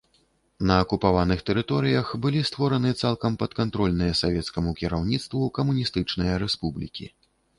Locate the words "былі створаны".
2.23-2.93